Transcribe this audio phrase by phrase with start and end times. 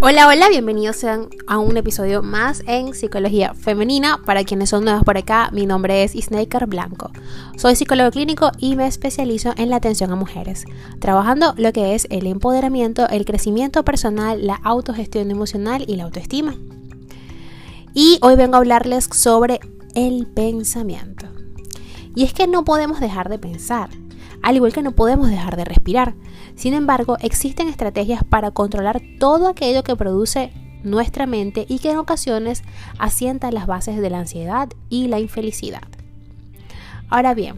[0.00, 4.22] Hola, hola, bienvenidos a un episodio más en Psicología Femenina.
[4.24, 7.10] Para quienes son nuevos por acá, mi nombre es Isnaker Blanco.
[7.56, 10.66] Soy psicólogo clínico y me especializo en la atención a mujeres,
[11.00, 16.54] trabajando lo que es el empoderamiento, el crecimiento personal, la autogestión emocional y la autoestima.
[17.92, 19.58] Y hoy vengo a hablarles sobre
[19.96, 21.26] el pensamiento.
[22.14, 23.90] Y es que no podemos dejar de pensar
[24.48, 26.14] al igual que no podemos dejar de respirar.
[26.54, 31.98] Sin embargo, existen estrategias para controlar todo aquello que produce nuestra mente y que en
[31.98, 32.62] ocasiones
[32.98, 35.82] asienta las bases de la ansiedad y la infelicidad.
[37.10, 37.56] Ahora bien,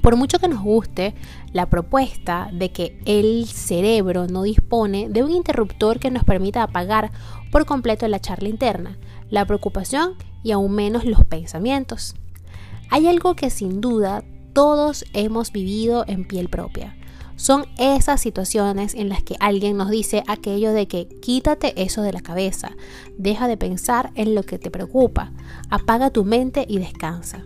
[0.00, 1.14] por mucho que nos guste
[1.52, 7.10] la propuesta de que el cerebro no dispone de un interruptor que nos permita apagar
[7.52, 8.96] por completo la charla interna,
[9.28, 12.14] la preocupación y aún menos los pensamientos.
[12.88, 16.96] Hay algo que sin duda todos hemos vivido en piel propia.
[17.36, 22.12] Son esas situaciones en las que alguien nos dice aquello de que quítate eso de
[22.12, 22.70] la cabeza,
[23.18, 25.32] deja de pensar en lo que te preocupa,
[25.68, 27.42] apaga tu mente y descansa.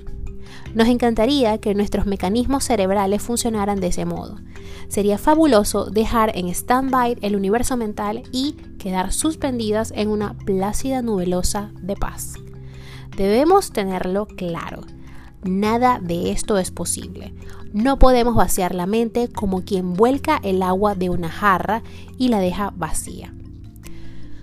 [0.75, 4.39] Nos encantaría que nuestros mecanismos cerebrales funcionaran de ese modo.
[4.89, 11.73] Sería fabuloso dejar en stand-by el universo mental y quedar suspendidas en una plácida nubelosa
[11.81, 12.35] de paz.
[13.17, 14.83] Debemos tenerlo claro.
[15.45, 17.35] Nada de esto es posible.
[17.73, 21.83] No podemos vaciar la mente como quien vuelca el agua de una jarra
[22.17, 23.35] y la deja vacía.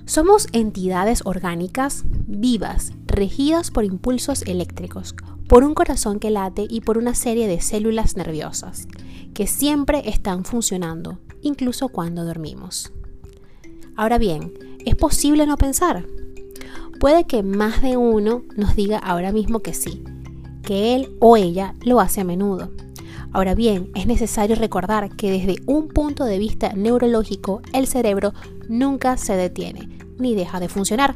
[0.05, 5.15] Somos entidades orgánicas vivas, regidas por impulsos eléctricos,
[5.47, 8.87] por un corazón que late y por una serie de células nerviosas,
[9.33, 12.93] que siempre están funcionando, incluso cuando dormimos.
[13.95, 14.53] Ahora bien,
[14.85, 16.05] ¿es posible no pensar?
[16.99, 20.03] Puede que más de uno nos diga ahora mismo que sí,
[20.65, 22.71] que él o ella lo hace a menudo.
[23.31, 28.33] Ahora bien, es necesario recordar que desde un punto de vista neurológico el cerebro
[28.69, 31.15] nunca se detiene ni deja de funcionar.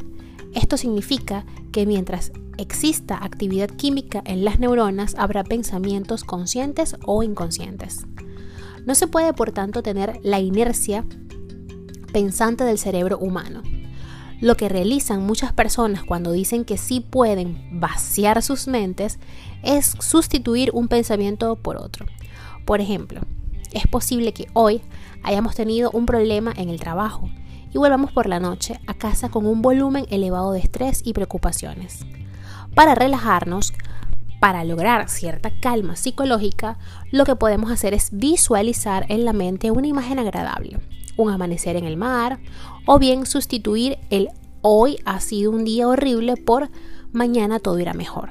[0.53, 8.05] Esto significa que mientras exista actividad química en las neuronas habrá pensamientos conscientes o inconscientes.
[8.85, 11.05] No se puede por tanto tener la inercia
[12.11, 13.61] pensante del cerebro humano.
[14.41, 19.19] Lo que realizan muchas personas cuando dicen que sí pueden vaciar sus mentes
[19.63, 22.05] es sustituir un pensamiento por otro.
[22.65, 23.21] Por ejemplo,
[23.73, 24.81] es posible que hoy
[25.23, 27.29] hayamos tenido un problema en el trabajo
[27.73, 32.05] y volvamos por la noche a casa con un volumen elevado de estrés y preocupaciones.
[32.73, 33.73] Para relajarnos,
[34.39, 36.77] para lograr cierta calma psicológica,
[37.11, 40.79] lo que podemos hacer es visualizar en la mente una imagen agradable,
[41.19, 42.39] un amanecer en el mar,
[42.85, 44.29] o bien sustituir el
[44.61, 46.69] hoy ha sido un día horrible por
[47.11, 48.29] mañana todo irá mejor.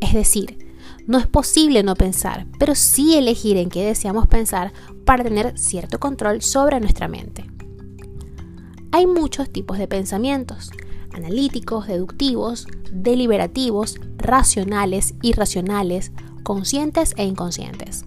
[0.00, 0.70] Es decir,
[1.06, 4.72] no es posible no pensar, pero sí elegir en qué deseamos pensar
[5.04, 7.50] para tener cierto control sobre nuestra mente.
[8.92, 10.70] Hay muchos tipos de pensamientos,
[11.12, 16.12] analíticos, deductivos, deliberativos, racionales, irracionales,
[16.44, 18.04] conscientes e inconscientes.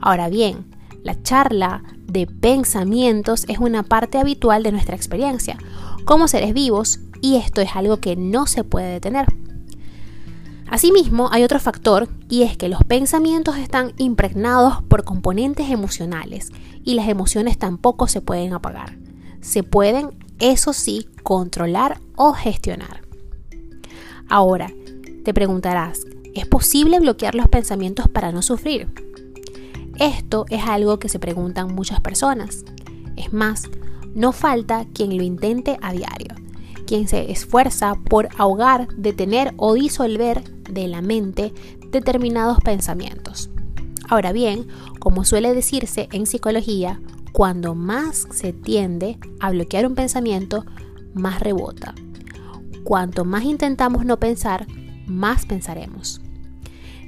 [0.00, 0.73] Ahora bien,
[1.04, 5.58] la charla de pensamientos es una parte habitual de nuestra experiencia
[6.04, 9.26] como seres vivos y esto es algo que no se puede detener.
[10.66, 16.50] Asimismo, hay otro factor y es que los pensamientos están impregnados por componentes emocionales
[16.82, 18.98] y las emociones tampoco se pueden apagar.
[19.40, 20.10] Se pueden,
[20.40, 23.02] eso sí, controlar o gestionar.
[24.28, 24.72] Ahora,
[25.22, 26.00] te preguntarás,
[26.34, 29.03] ¿es posible bloquear los pensamientos para no sufrir?
[29.98, 32.64] Esto es algo que se preguntan muchas personas.
[33.16, 33.70] Es más,
[34.14, 36.34] no falta quien lo intente a diario,
[36.86, 41.52] quien se esfuerza por ahogar, detener o disolver de la mente
[41.90, 43.50] determinados pensamientos.
[44.08, 44.66] Ahora bien,
[44.98, 47.00] como suele decirse en psicología,
[47.32, 50.64] cuando más se tiende a bloquear un pensamiento,
[51.14, 51.94] más rebota.
[52.82, 54.66] Cuanto más intentamos no pensar,
[55.06, 56.20] más pensaremos.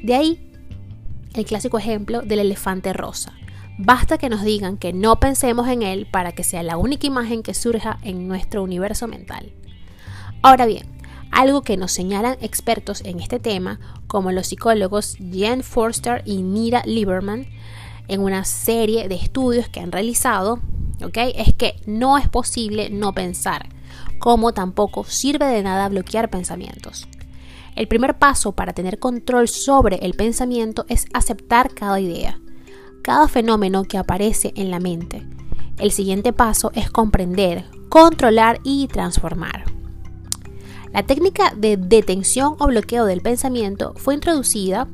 [0.03, 0.53] De ahí
[1.37, 3.33] el clásico ejemplo del elefante rosa.
[3.79, 7.43] Basta que nos digan que no pensemos en él para que sea la única imagen
[7.43, 9.53] que surja en nuestro universo mental.
[10.43, 10.87] Ahora bien,
[11.31, 16.83] algo que nos señalan expertos en este tema, como los psicólogos Jan Forster y Nira
[16.87, 17.47] Lieberman,
[18.09, 20.61] en una serie de estudios que han realizado,
[21.01, 23.69] es que no es posible no pensar,
[24.19, 27.07] como tampoco sirve de nada bloquear pensamientos.
[27.77, 32.41] El primer paso para tener control sobre el pensamiento es aceptar cada idea,
[33.03, 35.27] cada fenómeno que aparece en la mente.
[35.79, 39.65] El siguiente paso es comprender, controlar y transformar.
[40.93, 44.89] La técnica de detención o bloqueo del pensamiento fue introducida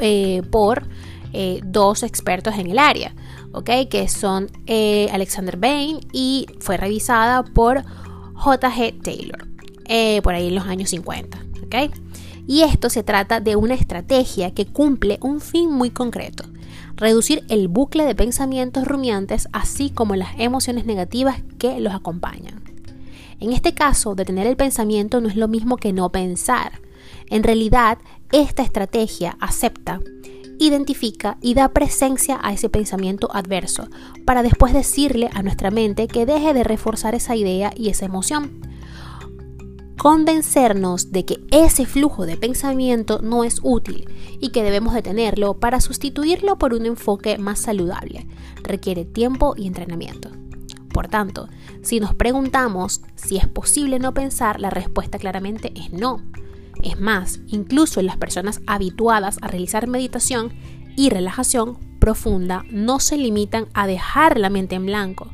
[0.00, 0.86] eh, por
[1.32, 3.14] eh, dos expertos en el área.
[3.90, 7.84] Que son eh, Alexander Bain y fue revisada por
[8.34, 9.02] J.G.
[9.02, 9.46] Taylor,
[10.22, 11.94] por ahí en los años 50, ¿ok?
[12.46, 16.44] Y esto se trata de una estrategia que cumple un fin muy concreto
[16.96, 22.62] reducir el bucle de pensamientos rumiantes así como las emociones negativas que los acompañan.
[23.40, 26.80] En este caso, detener el pensamiento no es lo mismo que no pensar.
[27.28, 27.98] En realidad,
[28.30, 30.00] esta estrategia acepta,
[30.60, 33.88] identifica y da presencia a ese pensamiento adverso
[34.24, 38.71] para después decirle a nuestra mente que deje de reforzar esa idea y esa emoción
[40.02, 44.10] convencernos de que ese flujo de pensamiento no es útil
[44.40, 48.26] y que debemos detenerlo para sustituirlo por un enfoque más saludable.
[48.64, 50.32] Requiere tiempo y entrenamiento.
[50.92, 51.48] Por tanto,
[51.82, 56.20] si nos preguntamos si es posible no pensar, la respuesta claramente es no.
[56.82, 60.52] Es más, incluso en las personas habituadas a realizar meditación
[60.96, 65.30] y relajación profunda no se limitan a dejar la mente en blanco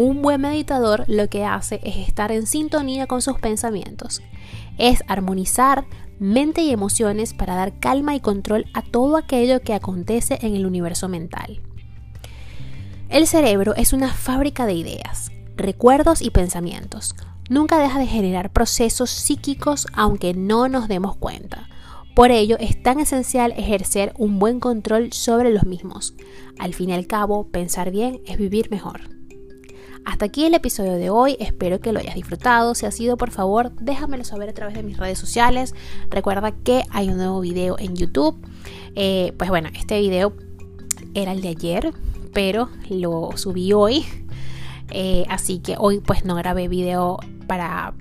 [0.00, 4.22] un buen meditador lo que hace es estar en sintonía con sus pensamientos.
[4.78, 5.84] Es armonizar
[6.18, 10.64] mente y emociones para dar calma y control a todo aquello que acontece en el
[10.64, 11.60] universo mental.
[13.10, 17.14] El cerebro es una fábrica de ideas, recuerdos y pensamientos.
[17.50, 21.68] Nunca deja de generar procesos psíquicos aunque no nos demos cuenta.
[22.16, 26.14] Por ello es tan esencial ejercer un buen control sobre los mismos.
[26.58, 29.19] Al fin y al cabo, pensar bien es vivir mejor.
[30.04, 32.74] Hasta aquí el episodio de hoy, espero que lo hayas disfrutado.
[32.74, 35.74] Si ha sido, por favor, déjamelo saber a través de mis redes sociales.
[36.08, 38.36] Recuerda que hay un nuevo video en YouTube.
[38.94, 40.34] Eh, pues bueno, este video
[41.14, 41.92] era el de ayer,
[42.32, 44.04] pero lo subí hoy.
[44.90, 47.94] Eh, así que hoy pues no grabé video para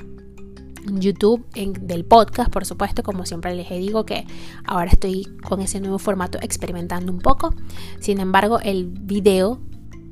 [0.86, 4.25] YouTube del podcast, por supuesto, como siempre les digo que
[4.66, 7.54] ahora estoy con ese nuevo formato experimentando un poco.
[8.00, 9.60] Sin embargo, el video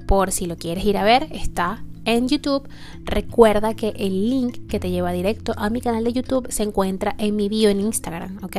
[0.07, 2.67] por si lo quieres ir a ver, está en YouTube.
[3.03, 7.13] Recuerda que el link que te lleva directo a mi canal de YouTube se encuentra
[7.19, 8.55] en mi bio en Instagram, ¿ok?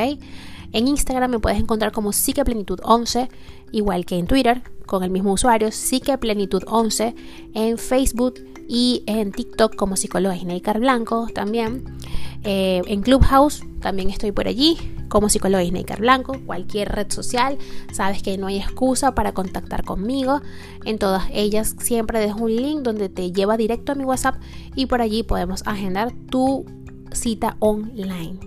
[0.73, 3.29] En Instagram me puedes encontrar como Psiqueplenitud11,
[3.73, 7.15] igual que en Twitter, con el mismo usuario, Psiqueplenitud11,
[7.55, 8.35] en Facebook
[8.69, 11.85] y en TikTok como psicóloga Snaker Blanco también.
[12.45, 14.77] Eh, en Clubhouse también estoy por allí
[15.09, 17.59] como psicóloga Snaker Blanco, cualquier red social,
[17.93, 20.41] sabes que no hay excusa para contactar conmigo.
[20.85, 24.37] En todas ellas siempre dejo un link donde te lleva directo a mi WhatsApp
[24.75, 26.65] y por allí podemos agendar tu
[27.13, 28.39] cita online.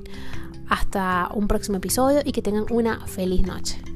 [0.69, 3.90] Hasta un próximo episodio y que tengan una feliz noche.